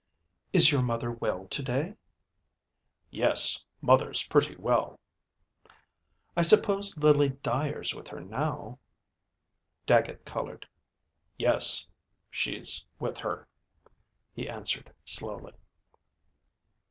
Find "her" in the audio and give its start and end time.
8.07-8.19, 13.19-13.47